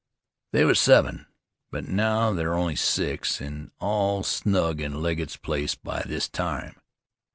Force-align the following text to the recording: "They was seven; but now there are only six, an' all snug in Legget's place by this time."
"They 0.51 0.65
was 0.65 0.79
seven; 0.79 1.27
but 1.69 1.87
now 1.87 2.33
there 2.33 2.53
are 2.53 2.57
only 2.57 2.75
six, 2.75 3.39
an' 3.39 3.69
all 3.79 4.23
snug 4.23 4.81
in 4.81 4.99
Legget's 4.99 5.37
place 5.37 5.75
by 5.75 6.01
this 6.07 6.27
time." 6.27 6.81